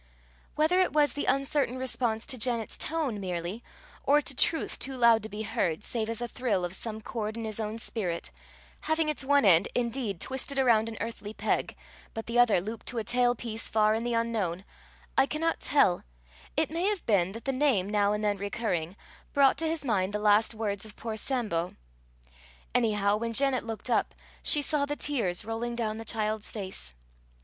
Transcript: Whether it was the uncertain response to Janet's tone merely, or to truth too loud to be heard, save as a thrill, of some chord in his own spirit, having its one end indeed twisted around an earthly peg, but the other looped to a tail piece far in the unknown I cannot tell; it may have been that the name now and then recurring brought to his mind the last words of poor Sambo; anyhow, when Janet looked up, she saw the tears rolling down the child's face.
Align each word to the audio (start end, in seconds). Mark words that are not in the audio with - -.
Whether 0.55 0.79
it 0.79 0.93
was 0.93 1.13
the 1.13 1.25
uncertain 1.27 1.77
response 1.77 2.25
to 2.25 2.37
Janet's 2.39 2.75
tone 2.75 3.19
merely, 3.19 3.63
or 4.03 4.19
to 4.19 4.33
truth 4.33 4.79
too 4.79 4.97
loud 4.97 5.21
to 5.21 5.29
be 5.29 5.43
heard, 5.43 5.83
save 5.83 6.09
as 6.09 6.21
a 6.21 6.27
thrill, 6.27 6.65
of 6.65 6.73
some 6.73 7.01
chord 7.01 7.37
in 7.37 7.45
his 7.45 7.59
own 7.59 7.77
spirit, 7.77 8.31
having 8.89 9.09
its 9.09 9.23
one 9.23 9.45
end 9.45 9.67
indeed 9.75 10.19
twisted 10.19 10.57
around 10.57 10.89
an 10.89 10.97
earthly 10.99 11.35
peg, 11.35 11.75
but 12.15 12.25
the 12.25 12.39
other 12.39 12.59
looped 12.59 12.87
to 12.87 12.97
a 12.97 13.03
tail 13.03 13.35
piece 13.35 13.69
far 13.69 13.93
in 13.93 14.03
the 14.03 14.15
unknown 14.15 14.65
I 15.19 15.27
cannot 15.27 15.59
tell; 15.59 16.03
it 16.57 16.71
may 16.71 16.87
have 16.87 17.05
been 17.05 17.33
that 17.33 17.45
the 17.45 17.51
name 17.53 17.87
now 17.87 18.11
and 18.11 18.23
then 18.23 18.37
recurring 18.37 18.95
brought 19.33 19.55
to 19.59 19.67
his 19.69 19.85
mind 19.85 20.13
the 20.13 20.17
last 20.19 20.55
words 20.55 20.83
of 20.83 20.95
poor 20.95 21.15
Sambo; 21.15 21.73
anyhow, 22.73 23.17
when 23.17 23.33
Janet 23.33 23.67
looked 23.67 23.91
up, 23.91 24.15
she 24.41 24.63
saw 24.63 24.87
the 24.87 24.95
tears 24.95 25.45
rolling 25.45 25.75
down 25.75 25.99
the 25.99 26.05
child's 26.05 26.49
face. 26.49 26.95